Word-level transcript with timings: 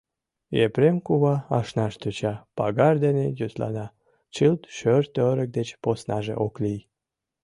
Епрем 0.65 0.97
кува 1.05 1.35
ашнаш 1.57 1.93
тӧча— 2.01 2.33
пагар 2.57 2.95
дене 3.05 3.25
йӧслана, 3.39 3.87
чылт 4.33 4.61
шӧр-торык 4.77 5.49
деч 5.57 5.69
поснаже 5.83 6.33
ок 6.45 6.53
лий. 6.63 6.81